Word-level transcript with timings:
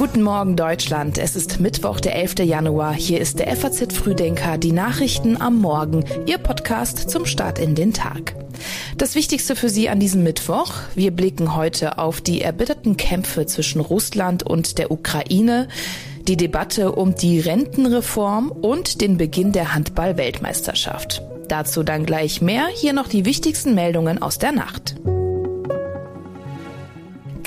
Guten 0.00 0.22
Morgen 0.22 0.56
Deutschland. 0.56 1.18
Es 1.18 1.36
ist 1.36 1.60
Mittwoch, 1.60 2.00
der 2.00 2.14
11. 2.16 2.38
Januar. 2.38 2.94
Hier 2.94 3.20
ist 3.20 3.38
der 3.38 3.54
FAZ 3.54 3.92
Frühdenker, 3.92 4.56
die 4.56 4.72
Nachrichten 4.72 5.38
am 5.38 5.58
Morgen, 5.58 6.06
Ihr 6.24 6.38
Podcast 6.38 7.10
zum 7.10 7.26
Start 7.26 7.58
in 7.58 7.74
den 7.74 7.92
Tag. 7.92 8.34
Das 8.96 9.14
Wichtigste 9.14 9.54
für 9.54 9.68
Sie 9.68 9.90
an 9.90 10.00
diesem 10.00 10.22
Mittwoch. 10.22 10.72
Wir 10.94 11.10
blicken 11.10 11.54
heute 11.54 11.98
auf 11.98 12.22
die 12.22 12.40
erbitterten 12.40 12.96
Kämpfe 12.96 13.44
zwischen 13.44 13.82
Russland 13.82 14.42
und 14.42 14.78
der 14.78 14.90
Ukraine, 14.90 15.68
die 16.26 16.38
Debatte 16.38 16.92
um 16.92 17.14
die 17.14 17.38
Rentenreform 17.38 18.50
und 18.50 19.02
den 19.02 19.18
Beginn 19.18 19.52
der 19.52 19.74
Handball-Weltmeisterschaft. 19.74 21.20
Dazu 21.48 21.82
dann 21.82 22.06
gleich 22.06 22.40
mehr. 22.40 22.68
Hier 22.72 22.94
noch 22.94 23.06
die 23.06 23.26
wichtigsten 23.26 23.74
Meldungen 23.74 24.22
aus 24.22 24.38
der 24.38 24.52
Nacht. 24.52 24.94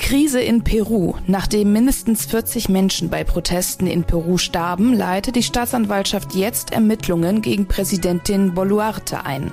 Krise 0.04 0.38
in 0.38 0.62
Peru. 0.62 1.14
Nachdem 1.26 1.72
mindestens 1.72 2.26
40 2.26 2.68
Menschen 2.68 3.08
bei 3.08 3.24
Protesten 3.24 3.86
in 3.86 4.04
Peru 4.04 4.36
starben, 4.36 4.92
leitet 4.92 5.34
die 5.34 5.42
Staatsanwaltschaft 5.42 6.34
jetzt 6.34 6.74
Ermittlungen 6.74 7.40
gegen 7.40 7.66
Präsidentin 7.68 8.52
Boluarte 8.52 9.24
ein. 9.24 9.50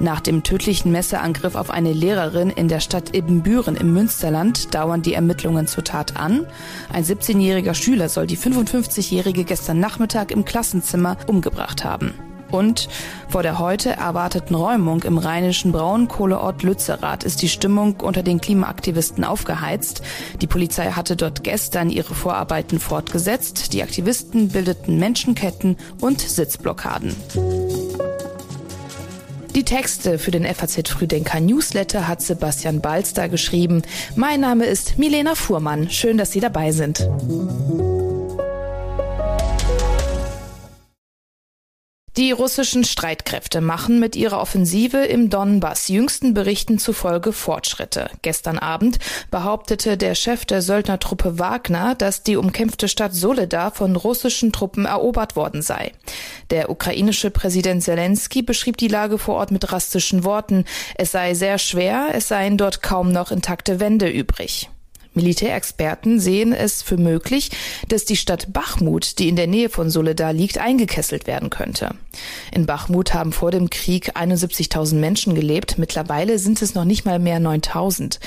Nach 0.00 0.20
dem 0.20 0.42
tödlichen 0.42 0.90
Messerangriff 0.90 1.54
auf 1.54 1.70
eine 1.70 1.92
Lehrerin 1.92 2.50
in 2.50 2.66
der 2.66 2.80
Stadt 2.80 3.14
Ibbenbüren 3.14 3.76
im 3.76 3.92
Münsterland 3.92 4.74
dauern 4.74 5.02
die 5.02 5.14
Ermittlungen 5.14 5.68
zur 5.68 5.84
Tat 5.84 6.16
an. 6.16 6.48
Ein 6.92 7.04
17-jähriger 7.04 7.74
Schüler 7.74 8.08
soll 8.08 8.26
die 8.26 8.36
55-jährige 8.36 9.44
gestern 9.44 9.78
Nachmittag 9.78 10.32
im 10.32 10.44
Klassenzimmer 10.44 11.16
umgebracht 11.28 11.84
haben. 11.84 12.12
Und 12.54 12.88
vor 13.28 13.42
der 13.42 13.58
heute 13.58 13.90
erwarteten 13.90 14.54
Räumung 14.54 15.02
im 15.02 15.18
rheinischen 15.18 15.72
Braunkohleort 15.72 16.62
Lützerath 16.62 17.24
ist 17.24 17.42
die 17.42 17.48
Stimmung 17.48 17.96
unter 18.00 18.22
den 18.22 18.40
Klimaaktivisten 18.40 19.24
aufgeheizt. 19.24 20.02
Die 20.40 20.46
Polizei 20.46 20.92
hatte 20.92 21.16
dort 21.16 21.42
gestern 21.42 21.90
ihre 21.90 22.14
Vorarbeiten 22.14 22.78
fortgesetzt. 22.78 23.72
Die 23.72 23.82
Aktivisten 23.82 24.50
bildeten 24.50 25.00
Menschenketten 25.00 25.76
und 26.00 26.20
Sitzblockaden. 26.20 27.16
Die 29.56 29.64
Texte 29.64 30.20
für 30.20 30.30
den 30.30 30.44
FAZ 30.44 30.88
Frühdenker 30.88 31.40
Newsletter 31.40 32.06
hat 32.06 32.22
Sebastian 32.22 32.80
Balster 32.80 33.28
geschrieben. 33.28 33.82
Mein 34.14 34.38
Name 34.38 34.66
ist 34.66 34.96
Milena 34.96 35.34
Fuhrmann. 35.34 35.90
Schön, 35.90 36.18
dass 36.18 36.30
Sie 36.30 36.40
dabei 36.40 36.70
sind. 36.70 37.08
Die 42.16 42.30
russischen 42.30 42.84
Streitkräfte 42.84 43.60
machen 43.60 43.98
mit 43.98 44.14
ihrer 44.14 44.40
Offensive 44.40 44.98
im 44.98 45.30
Donbass 45.30 45.88
jüngsten 45.88 46.32
Berichten 46.32 46.78
zufolge 46.78 47.32
Fortschritte. 47.32 48.08
Gestern 48.22 48.60
Abend 48.60 49.00
behauptete 49.32 49.96
der 49.96 50.14
Chef 50.14 50.44
der 50.44 50.62
Söldnertruppe 50.62 51.40
Wagner, 51.40 51.96
dass 51.96 52.22
die 52.22 52.36
umkämpfte 52.36 52.86
Stadt 52.86 53.14
Soledar 53.14 53.72
von 53.72 53.96
russischen 53.96 54.52
Truppen 54.52 54.84
erobert 54.84 55.34
worden 55.34 55.60
sei. 55.60 55.90
Der 56.50 56.70
ukrainische 56.70 57.32
Präsident 57.32 57.82
Zelensky 57.82 58.42
beschrieb 58.42 58.76
die 58.76 58.86
Lage 58.86 59.18
vor 59.18 59.34
Ort 59.34 59.50
mit 59.50 59.64
drastischen 59.68 60.22
Worten. 60.22 60.66
Es 60.94 61.10
sei 61.10 61.34
sehr 61.34 61.58
schwer, 61.58 62.10
es 62.12 62.28
seien 62.28 62.56
dort 62.56 62.80
kaum 62.80 63.10
noch 63.10 63.32
intakte 63.32 63.80
Wände 63.80 64.08
übrig. 64.08 64.70
Militärexperten 65.14 66.20
sehen 66.20 66.52
es 66.52 66.82
für 66.82 66.96
möglich, 66.96 67.50
dass 67.88 68.04
die 68.04 68.16
Stadt 68.16 68.52
Bachmut, 68.52 69.18
die 69.18 69.28
in 69.28 69.36
der 69.36 69.46
Nähe 69.46 69.68
von 69.68 69.90
Soledar 69.90 70.32
liegt, 70.32 70.58
eingekesselt 70.58 71.26
werden 71.26 71.50
könnte. 71.50 71.90
In 72.52 72.66
Bachmut 72.66 73.14
haben 73.14 73.32
vor 73.32 73.50
dem 73.50 73.70
Krieg 73.70 74.16
71.000 74.16 74.96
Menschen 74.96 75.34
gelebt. 75.34 75.78
Mittlerweile 75.78 76.38
sind 76.38 76.62
es 76.62 76.74
noch 76.74 76.84
nicht 76.84 77.04
mal 77.04 77.18
mehr 77.18 77.40
9.000. 77.40 78.18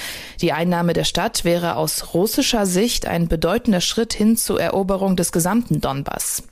Die 0.42 0.54
Einnahme 0.54 0.94
der 0.94 1.04
Stadt 1.04 1.44
wäre 1.44 1.76
aus 1.76 2.14
russischer 2.14 2.66
Sicht 2.66 3.06
ein 3.06 3.28
bedeutender 3.28 3.82
Schritt 3.82 4.14
hin 4.14 4.38
zur 4.38 4.62
Eroberung 4.62 5.16
des 5.16 5.32
gesamten 5.32 5.82
Donbass. 5.82 6.44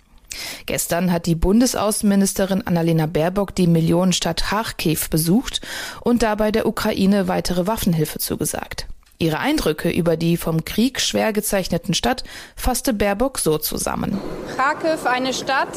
Gestern 0.66 1.12
hat 1.12 1.26
die 1.26 1.36
Bundesaußenministerin 1.36 2.66
Annalena 2.66 3.06
Baerbock 3.06 3.56
die 3.56 3.68
Millionenstadt 3.68 4.44
Kharkiv 4.44 5.10
besucht 5.10 5.62
und 6.02 6.24
dabei 6.24 6.52
der 6.52 6.68
Ukraine 6.68 7.28
weitere 7.28 7.68
Waffenhilfe 7.68 8.20
zugesagt. 8.20 8.88
Ihre 9.18 9.40
Eindrücke 9.40 9.90
über 9.90 10.18
die 10.18 10.38
vom 10.38 10.66
Krieg 10.66 11.00
schwer 11.00 11.32
gezeichneten 11.34 11.94
Stadt 11.94 12.24
fasste 12.56 12.94
Baerbock 12.94 13.40
so 13.40 13.58
zusammen. 13.58 14.20
Kharkiv, 14.58 15.06
eine 15.06 15.34
Stadt, 15.34 15.70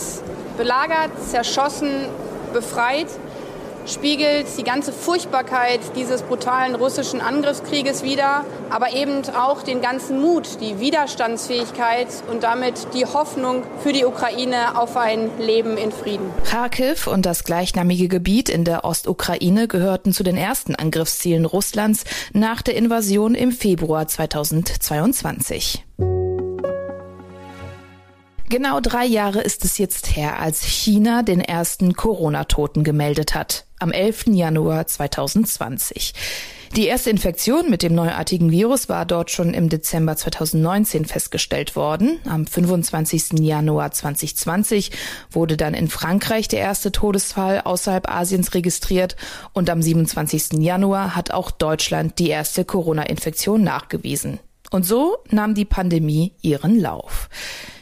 belagert, 0.57 1.13
zerschossen, 1.31 2.07
befreit 2.53 3.09
spiegelt 3.89 4.47
die 4.59 4.65
ganze 4.65 4.93
Furchtbarkeit 4.93 5.81
dieses 5.97 6.23
brutalen 6.23 6.75
russischen 6.75 7.21
Angriffskrieges 7.21 8.03
wider, 8.03 8.45
aber 8.71 8.93
eben 8.93 9.23
auch 9.37 9.63
den 9.63 9.81
ganzen 9.81 10.21
Mut, 10.21 10.61
die 10.61 10.79
Widerstandsfähigkeit 10.79 12.09
und 12.31 12.43
damit 12.43 12.89
die 12.95 13.07
Hoffnung 13.07 13.63
für 13.83 13.93
die 13.93 14.05
Ukraine 14.05 14.79
auf 14.79 14.97
ein 14.97 15.31
Leben 15.39 15.77
in 15.77 15.93
Frieden. 15.93 16.31
Kharkiv 16.45 17.07
und 17.07 17.27
das 17.27 17.45
gleichnamige 17.45 18.09
Gebiet 18.09 18.49
in 18.49 18.65
der 18.65 18.85
Ostukraine 18.85 19.69
gehörten 19.69 20.13
zu 20.13 20.23
den 20.23 20.37
ersten 20.37 20.75
Angriffszielen 20.75 21.45
Russlands 21.45 22.05
nach 22.33 22.63
der 22.63 22.77
Invasion 22.77 23.35
im 23.35 23.53
Februar 23.53 24.07
2022. 24.07 25.85
Genau 28.51 28.81
drei 28.81 29.05
Jahre 29.05 29.43
ist 29.43 29.65
es 29.67 29.77
jetzt 29.77 30.17
her, 30.17 30.41
als 30.41 30.65
China 30.65 31.23
den 31.23 31.43
ersten 31.43 31.93
Corona-Toten 31.93 32.83
gemeldet 32.83 33.35
hat. 33.35 33.68
Am 33.81 33.93
11. 33.93 34.27
Januar 34.29 34.87
2020. 34.87 36.13
Die 36.75 36.87
erste 36.87 37.11
Infektion 37.11 37.71
mit 37.71 37.83
dem 37.83 37.95
neuartigen 37.95 38.51
Virus 38.51 38.89
war 38.89 39.07
dort 39.07 39.31
schon 39.31 39.55
im 39.55 39.69
Dezember 39.69 40.17
2019 40.17 41.05
festgestellt 41.05 41.77
worden. 41.77 42.19
Am 42.29 42.47
25. 42.47 43.39
Januar 43.39 43.93
2020 43.93 44.91
wurde 45.31 45.57
dann 45.57 45.75
in 45.75 45.89
Frankreich 45.89 46.49
der 46.49 46.59
erste 46.61 46.91
Todesfall 46.91 47.61
außerhalb 47.61 48.11
Asiens 48.11 48.53
registriert 48.53 49.17
und 49.53 49.71
am 49.71 49.81
27. 49.81 50.55
Januar 50.55 51.15
hat 51.15 51.31
auch 51.31 51.51
Deutschland 51.53 52.19
die 52.19 52.29
erste 52.29 52.65
Corona-Infektion 52.65 53.63
nachgewiesen. 53.63 54.41
Und 54.71 54.85
so 54.85 55.19
nahm 55.31 55.55
die 55.55 55.65
Pandemie 55.65 56.35
ihren 56.43 56.79
Lauf. 56.79 57.29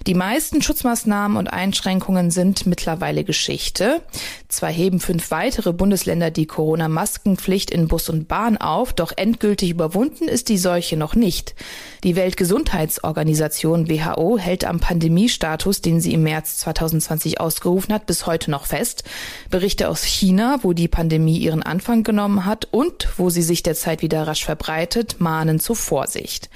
Die 0.06 0.14
meisten 0.14 0.62
Schutzmaßnahmen 0.62 1.36
und 1.36 1.48
Einschränkungen 1.48 2.30
sind 2.30 2.64
mittlerweile 2.64 3.24
Geschichte. 3.24 4.02
Zwar 4.46 4.70
heben 4.70 5.00
fünf 5.00 5.32
weitere 5.32 5.72
Bundesländer 5.72 6.30
die 6.30 6.46
Corona-Maskenpflicht 6.46 7.72
in 7.72 7.88
Bus 7.88 8.08
und 8.08 8.28
Bahn 8.28 8.56
auf, 8.56 8.92
doch 8.92 9.12
endgültig 9.16 9.70
überwunden 9.70 10.28
ist 10.28 10.48
die 10.48 10.58
Seuche 10.58 10.96
noch 10.96 11.16
nicht. 11.16 11.56
Die 12.04 12.14
Weltgesundheitsorganisation 12.14 13.90
WHO 13.90 14.38
hält 14.38 14.64
am 14.64 14.78
Pandemiestatus, 14.78 15.80
den 15.80 16.00
sie 16.00 16.14
im 16.14 16.22
März 16.22 16.58
2020 16.58 17.40
ausgerufen 17.40 17.92
hat, 17.92 18.06
bis 18.06 18.26
heute 18.26 18.52
noch 18.52 18.66
fest. 18.66 19.02
Berichte 19.50 19.88
aus 19.88 20.04
China, 20.04 20.60
wo 20.62 20.72
die 20.72 20.86
Pandemie 20.86 21.38
ihren 21.38 21.64
Anfang 21.64 22.04
genommen 22.04 22.44
hat 22.44 22.68
und 22.70 23.08
wo 23.16 23.28
sie 23.28 23.42
sich 23.42 23.64
derzeit 23.64 24.02
wieder 24.02 24.24
rasch 24.24 24.44
verbreitet, 24.44 25.16
mahnen 25.18 25.58
zur 25.58 25.74
Vorsicht. 25.74 26.48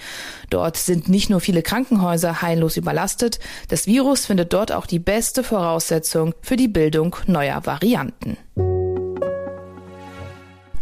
Dort 0.50 0.76
sind 0.76 1.08
nicht 1.08 1.30
nur 1.30 1.40
viele 1.40 1.62
Krankenhäuser 1.62 2.42
heillos 2.42 2.76
überlastet, 2.76 3.39
das 3.68 3.86
Virus 3.86 4.26
findet 4.26 4.52
dort 4.52 4.72
auch 4.72 4.86
die 4.86 4.98
beste 4.98 5.42
Voraussetzung 5.44 6.34
für 6.42 6.56
die 6.56 6.68
Bildung 6.68 7.16
neuer 7.26 7.64
Varianten. 7.66 8.36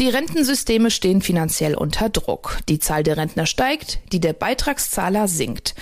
Die 0.01 0.09
Rentensysteme 0.09 0.93
stehen 0.93 1.23
finanziell 1.23 1.75
unter 1.75 2.09
Druck. 2.09 2.59
Die 2.69 2.79
Zahl 2.79 3.03
der 3.03 3.17
Rentner 3.17 3.47
steigt, 3.47 3.99
die 4.13 4.21
der 4.21 4.33
Beitragszahler 4.33 5.27
sinkt. 5.27 5.75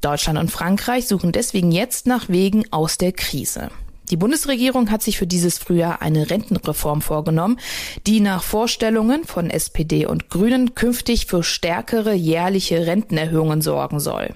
Deutschland 0.00 0.38
und 0.38 0.52
Frankreich 0.52 1.08
suchen 1.08 1.32
deswegen 1.32 1.72
jetzt 1.72 2.06
nach 2.06 2.28
Wegen 2.28 2.70
aus 2.72 2.98
der 2.98 3.10
Krise. 3.10 3.70
Die 4.10 4.16
Bundesregierung 4.16 4.92
hat 4.92 5.02
sich 5.02 5.18
für 5.18 5.26
dieses 5.26 5.58
Frühjahr 5.58 6.02
eine 6.02 6.30
Rentenreform 6.30 7.02
vorgenommen, 7.02 7.58
die 8.06 8.20
nach 8.20 8.44
Vorstellungen 8.44 9.24
von 9.24 9.50
SPD 9.50 10.06
und 10.06 10.28
Grünen 10.28 10.76
künftig 10.76 11.26
für 11.26 11.42
stärkere 11.42 12.12
jährliche 12.12 12.86
Rentenerhöhungen 12.86 13.60
sorgen 13.60 13.98
soll. 13.98 14.34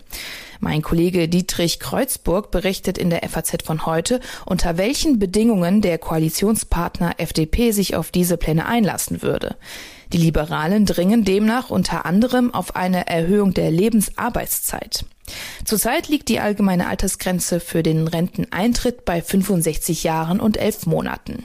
Mein 0.60 0.82
Kollege 0.82 1.28
Dietrich 1.28 1.78
Kreuzburg 1.78 2.50
berichtet 2.50 2.98
in 2.98 3.10
der 3.10 3.28
FAZ 3.28 3.62
von 3.64 3.86
heute, 3.86 4.20
unter 4.44 4.76
welchen 4.76 5.18
Bedingungen 5.18 5.80
der 5.80 5.98
Koalitionspartner 5.98 7.14
FDP 7.18 7.70
sich 7.70 7.94
auf 7.94 8.10
diese 8.10 8.36
Pläne 8.36 8.66
einlassen 8.66 9.22
würde. 9.22 9.56
Die 10.12 10.18
Liberalen 10.18 10.86
dringen 10.86 11.24
demnach 11.24 11.70
unter 11.70 12.06
anderem 12.06 12.52
auf 12.54 12.74
eine 12.76 13.06
Erhöhung 13.06 13.54
der 13.54 13.70
Lebensarbeitszeit. 13.70 15.04
Zurzeit 15.64 16.08
liegt 16.08 16.28
die 16.30 16.40
allgemeine 16.40 16.88
Altersgrenze 16.88 17.60
für 17.60 17.82
den 17.82 18.08
Renteneintritt 18.08 19.04
bei 19.04 19.20
65 19.20 20.02
Jahren 20.02 20.40
und 20.40 20.56
11 20.56 20.86
Monaten. 20.86 21.44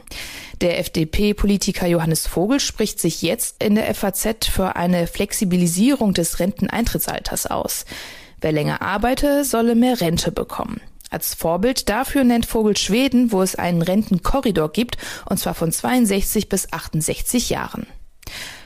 Der 0.62 0.80
FDP-Politiker 0.80 1.88
Johannes 1.88 2.26
Vogel 2.26 2.62
spricht 2.62 3.00
sich 3.00 3.22
jetzt 3.22 3.62
in 3.62 3.76
der 3.76 3.94
FAZ 3.94 4.48
für 4.50 4.78
eine 4.78 5.08
Flexibilisierung 5.08 6.14
des 6.14 6.40
Renteneintrittsalters 6.40 7.48
aus. 7.48 7.86
Wer 8.44 8.52
länger 8.52 8.82
arbeite, 8.82 9.46
solle 9.46 9.74
mehr 9.74 10.02
Rente 10.02 10.30
bekommen. 10.30 10.82
Als 11.10 11.34
Vorbild 11.34 11.88
dafür 11.88 12.26
nennt 12.26 12.46
Vogel 12.46 12.76
Schweden, 12.76 13.32
wo 13.32 13.42
es 13.42 13.56
einen 13.56 13.82
Rentenkorridor 13.82 14.70
gibt, 14.70 14.98
und 15.30 15.38
zwar 15.38 15.54
von 15.54 15.72
62 15.72 16.50
bis 16.50 16.74
68 16.74 17.50
Jahren. 17.50 17.88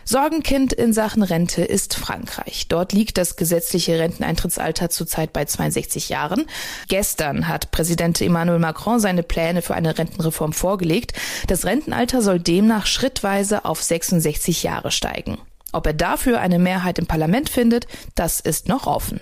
Sorgenkind 0.03 0.73
in 0.73 0.93
Sachen 0.93 1.21
Rente 1.21 1.63
ist 1.63 1.93
Frankreich. 1.93 2.67
Dort 2.69 2.91
liegt 2.91 3.19
das 3.19 3.35
gesetzliche 3.35 3.99
Renteneintrittsalter 3.99 4.89
zurzeit 4.89 5.31
bei 5.31 5.45
62 5.45 6.09
Jahren. 6.09 6.47
Gestern 6.87 7.47
hat 7.47 7.69
Präsident 7.69 8.19
Emmanuel 8.19 8.57
Macron 8.57 8.99
seine 8.99 9.21
Pläne 9.21 9.61
für 9.61 9.75
eine 9.75 9.95
Rentenreform 9.95 10.53
vorgelegt. 10.53 11.13
Das 11.45 11.65
Rentenalter 11.65 12.23
soll 12.23 12.39
demnach 12.39 12.87
schrittweise 12.87 13.63
auf 13.63 13.83
66 13.83 14.63
Jahre 14.63 14.89
steigen. 14.89 15.37
Ob 15.71 15.85
er 15.85 15.93
dafür 15.93 16.39
eine 16.39 16.57
Mehrheit 16.57 16.97
im 16.97 17.05
Parlament 17.05 17.49
findet, 17.49 17.85
das 18.15 18.39
ist 18.39 18.67
noch 18.69 18.87
offen. 18.87 19.21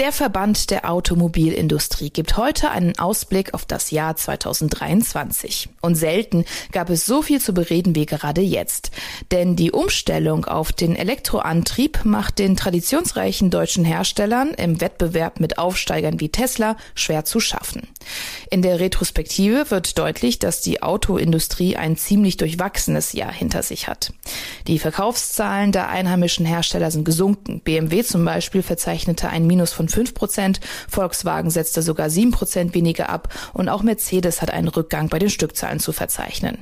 Der 0.00 0.12
Verband 0.12 0.70
der 0.70 0.90
Automobilindustrie 0.90 2.08
gibt 2.08 2.38
heute 2.38 2.70
einen 2.70 2.98
Ausblick 2.98 3.52
auf 3.52 3.66
das 3.66 3.90
Jahr 3.90 4.16
2023. 4.16 5.68
Und 5.82 5.94
selten 5.94 6.46
gab 6.72 6.88
es 6.88 7.04
so 7.04 7.20
viel 7.20 7.38
zu 7.38 7.52
bereden 7.52 7.94
wie 7.94 8.06
gerade 8.06 8.40
jetzt. 8.40 8.92
Denn 9.30 9.56
die 9.56 9.72
Umstellung 9.72 10.46
auf 10.46 10.72
den 10.72 10.96
Elektroantrieb 10.96 12.06
macht 12.06 12.38
den 12.38 12.56
traditionsreichen 12.56 13.50
deutschen 13.50 13.84
Herstellern 13.84 14.54
im 14.54 14.80
Wettbewerb 14.80 15.38
mit 15.38 15.58
Aufsteigern 15.58 16.18
wie 16.18 16.30
Tesla 16.30 16.78
schwer 16.94 17.26
zu 17.26 17.38
schaffen. 17.38 17.86
In 18.50 18.62
der 18.62 18.80
Retrospektive 18.80 19.70
wird 19.70 19.98
deutlich, 19.98 20.38
dass 20.38 20.60
die 20.60 20.82
Autoindustrie 20.82 21.76
ein 21.76 21.96
ziemlich 21.96 22.36
durchwachsenes 22.36 23.12
Jahr 23.12 23.32
hinter 23.32 23.62
sich 23.62 23.86
hat. 23.86 24.12
Die 24.66 24.78
Verkaufszahlen 24.78 25.72
der 25.72 25.88
einheimischen 25.88 26.44
Hersteller 26.44 26.90
sind 26.90 27.04
gesunken. 27.04 27.60
BMW 27.60 28.02
zum 28.02 28.24
Beispiel 28.24 28.62
verzeichnete 28.62 29.28
ein 29.28 29.46
Minus 29.46 29.72
von 29.72 29.88
5 29.88 30.14
Prozent, 30.14 30.60
Volkswagen 30.88 31.50
setzte 31.50 31.82
sogar 31.82 32.10
7 32.10 32.32
Prozent 32.32 32.74
weniger 32.74 33.08
ab 33.08 33.32
und 33.52 33.68
auch 33.68 33.82
Mercedes 33.82 34.42
hat 34.42 34.50
einen 34.50 34.68
Rückgang 34.68 35.08
bei 35.08 35.18
den 35.18 35.30
Stückzahlen 35.30 35.78
zu 35.78 35.92
verzeichnen. 35.92 36.58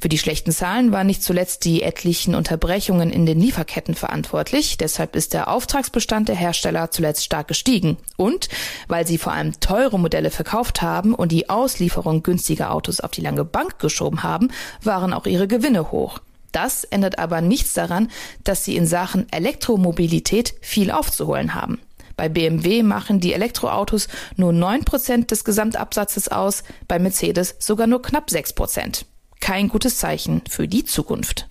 Für 0.00 0.08
die 0.08 0.18
schlechten 0.18 0.52
Zahlen 0.52 0.92
waren 0.92 1.08
nicht 1.08 1.24
zuletzt 1.24 1.64
die 1.64 1.82
etlichen 1.82 2.34
Unterbrechungen 2.34 3.10
in 3.10 3.26
den 3.26 3.40
Lieferketten 3.40 3.94
verantwortlich. 3.94 4.78
Deshalb 4.78 5.16
ist 5.16 5.34
der 5.34 5.48
Auftragsbestand 5.48 6.28
der 6.28 6.36
Hersteller 6.36 6.90
zuletzt 6.92 7.24
stark 7.24 7.48
gestiegen. 7.48 7.96
Und 8.16 8.48
weil 8.86 9.06
sie 9.06 9.18
vor 9.18 9.32
allem 9.32 9.58
teure 9.58 9.98
Modelle 9.98 10.30
verkauft 10.30 10.67
haben 10.82 11.14
und 11.14 11.32
die 11.32 11.50
Auslieferung 11.50 12.22
günstiger 12.22 12.72
Autos 12.72 13.00
auf 13.00 13.10
die 13.10 13.20
lange 13.20 13.44
Bank 13.44 13.78
geschoben 13.78 14.22
haben, 14.22 14.50
waren 14.82 15.12
auch 15.12 15.26
ihre 15.26 15.48
Gewinne 15.48 15.90
hoch. 15.90 16.20
Das 16.52 16.84
ändert 16.84 17.18
aber 17.18 17.40
nichts 17.40 17.74
daran, 17.74 18.08
dass 18.44 18.64
sie 18.64 18.76
in 18.76 18.86
Sachen 18.86 19.30
Elektromobilität 19.32 20.54
viel 20.60 20.90
aufzuholen 20.90 21.54
haben. 21.54 21.78
Bei 22.16 22.28
BMW 22.28 22.82
machen 22.82 23.20
die 23.20 23.32
Elektroautos 23.32 24.08
nur 24.36 24.52
9% 24.52 25.26
des 25.26 25.44
Gesamtabsatzes 25.44 26.28
aus, 26.28 26.64
bei 26.88 26.98
Mercedes 26.98 27.54
sogar 27.60 27.86
nur 27.86 28.02
knapp 28.02 28.28
6%. 28.28 29.04
Kein 29.40 29.68
gutes 29.68 29.98
Zeichen 29.98 30.42
für 30.48 30.66
die 30.66 30.84
Zukunft. 30.84 31.46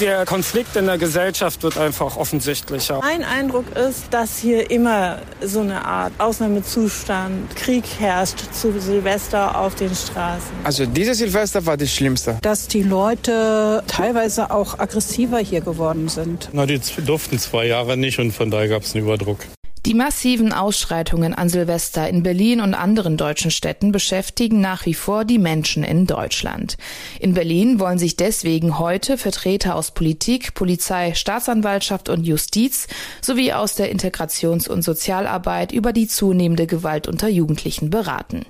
Der 0.00 0.24
Konflikt 0.24 0.76
in 0.76 0.86
der 0.86 0.96
Gesellschaft 0.96 1.62
wird 1.62 1.76
einfach 1.76 2.16
offensichtlicher. 2.16 3.00
Mein 3.02 3.22
Eindruck 3.22 3.66
ist, 3.76 4.04
dass 4.10 4.38
hier 4.38 4.70
immer 4.70 5.18
so 5.42 5.60
eine 5.60 5.84
Art 5.84 6.14
Ausnahmezustand, 6.16 7.54
Krieg 7.54 7.84
herrscht 7.98 8.38
zu 8.50 8.80
Silvester 8.80 9.58
auf 9.58 9.74
den 9.74 9.94
Straßen. 9.94 10.52
Also 10.64 10.86
dieses 10.86 11.18
Silvester 11.18 11.66
war 11.66 11.76
das 11.76 11.92
Schlimmste. 11.92 12.38
Dass 12.40 12.66
die 12.66 12.82
Leute 12.82 13.82
teilweise 13.86 14.50
auch 14.50 14.78
aggressiver 14.78 15.38
hier 15.38 15.60
geworden 15.60 16.08
sind. 16.08 16.48
Na, 16.52 16.64
die 16.64 16.80
durften 17.04 17.38
zwei 17.38 17.66
Jahre 17.66 17.98
nicht 17.98 18.18
und 18.18 18.32
von 18.32 18.50
daher 18.50 18.68
gab 18.68 18.84
es 18.84 18.94
einen 18.94 19.04
Überdruck. 19.04 19.40
Die 19.86 19.94
massiven 19.94 20.52
Ausschreitungen 20.52 21.32
an 21.32 21.48
Silvester 21.48 22.06
in 22.06 22.22
Berlin 22.22 22.60
und 22.60 22.74
anderen 22.74 23.16
deutschen 23.16 23.50
Städten 23.50 23.92
beschäftigen 23.92 24.60
nach 24.60 24.84
wie 24.84 24.92
vor 24.92 25.24
die 25.24 25.38
Menschen 25.38 25.84
in 25.84 26.06
Deutschland. 26.06 26.76
In 27.18 27.32
Berlin 27.32 27.80
wollen 27.80 27.98
sich 27.98 28.14
deswegen 28.14 28.78
heute 28.78 29.16
Vertreter 29.16 29.74
aus 29.74 29.92
Politik, 29.92 30.52
Polizei, 30.52 31.14
Staatsanwaltschaft 31.14 32.10
und 32.10 32.24
Justiz 32.24 32.88
sowie 33.22 33.54
aus 33.54 33.74
der 33.74 33.90
Integrations- 33.90 34.68
und 34.68 34.82
Sozialarbeit 34.82 35.72
über 35.72 35.94
die 35.94 36.08
zunehmende 36.08 36.66
Gewalt 36.66 37.08
unter 37.08 37.28
Jugendlichen 37.28 37.88
beraten. 37.88 38.44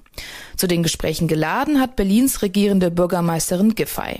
Zu 0.57 0.67
den 0.67 0.83
Gesprächen 0.83 1.29
geladen 1.29 1.81
hat 1.81 1.95
Berlins 1.95 2.43
regierende 2.43 2.91
Bürgermeisterin 2.91 3.77
Giffey. 3.77 4.19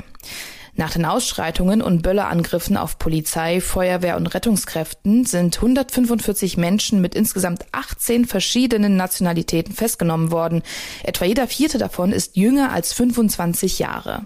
Nach 0.81 0.93
den 0.93 1.05
Ausschreitungen 1.05 1.83
und 1.83 2.01
Böllerangriffen 2.01 2.79
auf 2.79 2.99
Polizei, 2.99 3.61
Feuerwehr 3.61 4.17
und 4.17 4.29
Rettungskräften 4.29 5.27
sind 5.27 5.57
145 5.57 6.57
Menschen 6.57 7.03
mit 7.03 7.15
insgesamt 7.15 7.67
18 7.73 8.25
verschiedenen 8.25 8.97
Nationalitäten 8.97 9.75
festgenommen 9.75 10.31
worden. 10.31 10.63
Etwa 11.05 11.27
jeder 11.27 11.47
vierte 11.49 11.77
davon 11.77 12.13
ist 12.13 12.39
jünger 12.39 12.73
als 12.73 12.95
25 12.95 13.79
Jahre. 13.79 14.25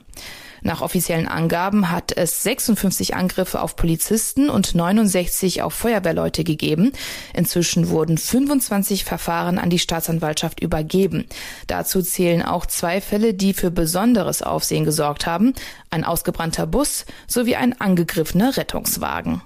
Nach 0.67 0.81
offiziellen 0.81 1.29
Angaben 1.29 1.91
hat 1.91 2.17
es 2.17 2.43
56 2.43 3.15
Angriffe 3.15 3.61
auf 3.61 3.77
Polizisten 3.77 4.49
und 4.49 4.75
69 4.75 5.61
auf 5.61 5.75
Feuerwehrleute 5.75 6.43
gegeben. 6.43 6.93
Inzwischen 7.35 7.91
wurden 7.91 8.17
25 8.17 9.05
Verfahren 9.05 9.59
an 9.59 9.69
die 9.69 9.79
Staatsanwaltschaft 9.79 10.61
übergeben. 10.61 11.27
Dazu 11.67 12.01
zählen 12.01 12.41
auch 12.41 12.65
zwei 12.65 13.03
Fälle, 13.03 13.35
die 13.35 13.53
für 13.53 13.71
besonderes 13.71 14.41
Aufsehen 14.41 14.87
gesorgt 14.87 15.27
haben. 15.27 15.53
Ein 15.91 16.03
ausgebrannter 16.03 16.67
Bus 16.67 17.05
sowie 17.27 17.57
ein 17.57 17.79
angegriffener 17.79 18.57
Rettungswagen. 18.57 19.43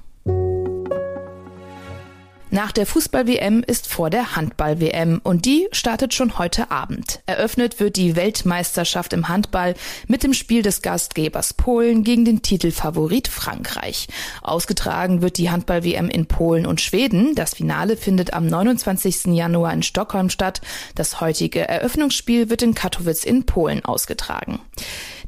Nach 2.50 2.72
der 2.72 2.86
Fußball-WM 2.86 3.62
ist 3.66 3.88
vor 3.88 4.08
der 4.08 4.34
Handball-WM 4.34 5.20
und 5.22 5.44
die 5.44 5.68
startet 5.70 6.14
schon 6.14 6.38
heute 6.38 6.70
Abend. 6.70 7.20
Eröffnet 7.26 7.78
wird 7.78 7.96
die 7.96 8.16
Weltmeisterschaft 8.16 9.12
im 9.12 9.28
Handball 9.28 9.74
mit 10.06 10.22
dem 10.22 10.32
Spiel 10.32 10.62
des 10.62 10.80
Gastgebers 10.80 11.52
Polen 11.52 12.04
gegen 12.04 12.24
den 12.24 12.40
Titelfavorit 12.40 13.28
Frankreich. 13.28 14.08
Ausgetragen 14.40 15.20
wird 15.20 15.36
die 15.36 15.50
Handball-WM 15.50 16.08
in 16.08 16.24
Polen 16.24 16.64
und 16.64 16.80
Schweden. 16.80 17.34
Das 17.34 17.52
Finale 17.52 17.98
findet 17.98 18.32
am 18.32 18.46
29. 18.46 19.26
Januar 19.26 19.74
in 19.74 19.82
Stockholm 19.82 20.30
statt. 20.30 20.62
Das 20.94 21.20
heutige 21.20 21.68
Eröffnungsspiel 21.68 22.48
wird 22.48 22.62
in 22.62 22.74
Katowice 22.74 23.24
in 23.24 23.44
Polen 23.44 23.84
ausgetragen. 23.84 24.58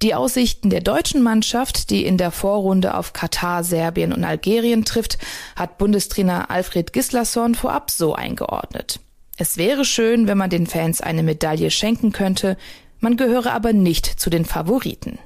Die 0.03 0.15
Aussichten 0.15 0.71
der 0.71 0.81
deutschen 0.81 1.23
Mannschaft, 1.23 1.91
die 1.91 2.07
in 2.07 2.17
der 2.17 2.31
Vorrunde 2.31 2.95
auf 2.95 3.13
Katar, 3.13 3.63
Serbien 3.63 4.15
und 4.15 4.25
Algerien 4.25 4.87
trifft, 4.87 5.19
hat 5.57 5.77
Bundestrainer 5.77 6.51
Alfred 6.51 6.95
Gislason 7.11 7.57
vorab 7.57 7.91
so 7.91 8.15
eingeordnet. 8.15 9.01
Es 9.37 9.57
wäre 9.57 9.85
schön, 9.85 10.29
wenn 10.29 10.39
man 10.39 10.49
den 10.49 10.69
Fans 10.69 11.01
eine 11.01 11.25
Medaille 11.25 11.73
schenken 11.73 12.13
könnte, 12.13 12.57
man 13.01 13.17
gehöre 13.17 13.53
aber 13.53 13.73
nicht 13.73 14.07
zu 14.07 14.31
den 14.31 14.45
Favoriten. 14.45 15.19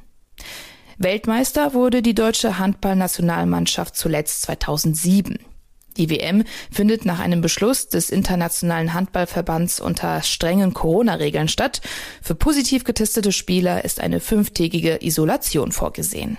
Weltmeister 0.96 1.75
wurde 1.75 2.00
die 2.00 2.14
deutsche 2.14 2.58
Handballnationalmannschaft 2.58 3.96
zuletzt 3.96 4.43
2007. 4.43 5.38
Die 5.98 6.08
WM 6.08 6.44
findet 6.72 7.05
nach 7.05 7.19
einem 7.19 7.43
Beschluss 7.43 7.88
des 7.88 8.08
Internationalen 8.08 8.94
Handballverbands 8.94 9.79
unter 9.79 10.22
strengen 10.22 10.72
Corona-Regeln 10.72 11.48
statt. 11.48 11.82
Für 12.22 12.34
positiv 12.34 12.84
getestete 12.84 13.31
Spieler 13.31 13.84
ist 13.84 14.00
eine 14.00 14.20
fünftägige 14.20 15.05
Isolation 15.05 15.70
vorgesehen. 15.70 16.38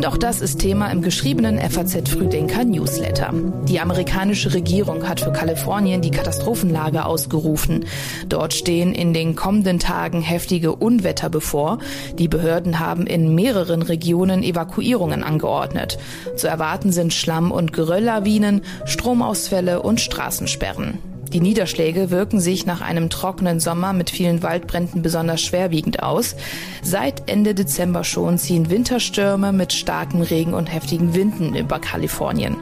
Und 0.00 0.06
auch 0.06 0.16
das 0.16 0.40
ist 0.40 0.60
Thema 0.60 0.90
im 0.90 1.02
geschriebenen 1.02 1.58
FAZ 1.58 2.08
Frühdenker 2.08 2.64
Newsletter. 2.64 3.34
Die 3.68 3.80
amerikanische 3.80 4.54
Regierung 4.54 5.06
hat 5.06 5.20
für 5.20 5.30
Kalifornien 5.30 6.00
die 6.00 6.10
Katastrophenlage 6.10 7.04
ausgerufen. 7.04 7.84
Dort 8.26 8.54
stehen 8.54 8.94
in 8.94 9.12
den 9.12 9.36
kommenden 9.36 9.78
Tagen 9.78 10.22
heftige 10.22 10.74
Unwetter 10.74 11.28
bevor. 11.28 11.80
Die 12.18 12.28
Behörden 12.28 12.78
haben 12.78 13.06
in 13.06 13.34
mehreren 13.34 13.82
Regionen 13.82 14.42
Evakuierungen 14.42 15.22
angeordnet. 15.22 15.98
Zu 16.34 16.48
erwarten 16.48 16.92
sind 16.92 17.12
Schlamm- 17.12 17.52
und 17.52 17.74
Gerölllawinen, 17.74 18.62
Stromausfälle 18.86 19.82
und 19.82 20.00
Straßensperren. 20.00 21.09
Die 21.32 21.40
Niederschläge 21.40 22.10
wirken 22.10 22.40
sich 22.40 22.66
nach 22.66 22.80
einem 22.80 23.08
trockenen 23.08 23.60
Sommer 23.60 23.92
mit 23.92 24.10
vielen 24.10 24.42
Waldbränden 24.42 25.02
besonders 25.02 25.40
schwerwiegend 25.40 26.02
aus. 26.02 26.34
Seit 26.82 27.30
Ende 27.30 27.54
Dezember 27.54 28.02
schon 28.02 28.36
ziehen 28.36 28.68
Winterstürme 28.68 29.52
mit 29.52 29.72
starkem 29.72 30.22
Regen 30.22 30.54
und 30.54 30.66
heftigen 30.66 31.14
Winden 31.14 31.54
über 31.54 31.78
Kalifornien. 31.78 32.56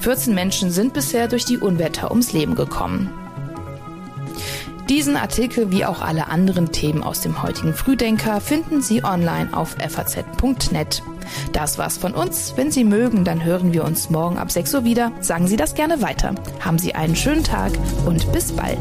14 0.00 0.34
Menschen 0.34 0.70
sind 0.70 0.94
bisher 0.94 1.28
durch 1.28 1.44
die 1.44 1.58
Unwetter 1.58 2.10
ums 2.10 2.32
Leben 2.32 2.54
gekommen. 2.54 3.10
Diesen 4.88 5.16
Artikel 5.16 5.70
wie 5.70 5.84
auch 5.84 6.02
alle 6.02 6.28
anderen 6.28 6.70
Themen 6.70 7.02
aus 7.02 7.20
dem 7.20 7.42
heutigen 7.42 7.72
Frühdenker 7.74 8.40
finden 8.40 8.82
Sie 8.82 9.02
online 9.02 9.48
auf 9.52 9.76
faz.net. 9.88 11.02
Das 11.52 11.78
war's 11.78 11.96
von 11.96 12.12
uns. 12.12 12.52
Wenn 12.56 12.70
Sie 12.70 12.84
mögen, 12.84 13.24
dann 13.24 13.44
hören 13.44 13.72
wir 13.72 13.84
uns 13.84 14.10
morgen 14.10 14.36
ab 14.36 14.50
6 14.50 14.74
Uhr 14.74 14.84
wieder. 14.84 15.10
Sagen 15.20 15.46
Sie 15.46 15.56
das 15.56 15.74
gerne 15.74 16.02
weiter. 16.02 16.34
Haben 16.60 16.78
Sie 16.78 16.94
einen 16.94 17.16
schönen 17.16 17.44
Tag 17.44 17.72
und 18.04 18.30
bis 18.32 18.52
bald. 18.52 18.78